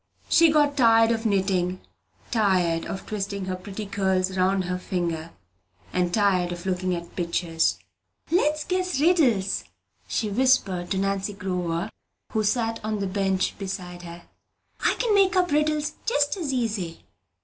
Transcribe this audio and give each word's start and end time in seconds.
She 0.29 0.49
got 0.51 0.75
tired 0.75 1.11
of 1.11 1.27
knitting, 1.27 1.79
tired 2.31 2.87
of 2.87 3.05
twisting 3.05 3.45
her 3.45 3.55
pretty 3.55 3.85
curls 3.85 4.35
round 4.35 4.63
her 4.63 4.79
finger, 4.79 5.29
and 5.93 6.11
tired 6.11 6.51
of 6.51 6.65
looking 6.65 6.95
at 6.95 7.15
pictures. 7.15 7.77
"Let's 8.31 8.63
guess 8.63 8.99
riddles," 8.99 9.63
she 10.07 10.27
whispered 10.31 10.89
to 10.89 10.97
Nancy 10.97 11.33
Glover, 11.33 11.91
who 12.31 12.43
sat 12.43 12.79
on 12.83 12.97
the 12.97 13.05
bench 13.05 13.55
beside 13.59 14.01
her. 14.01 14.23
"I 14.83 14.95
can 14.95 15.13
make 15.13 15.35
up 15.35 15.51
riddles 15.51 15.93
just 16.07 16.35
as 16.35 16.51
easy! 16.51 17.03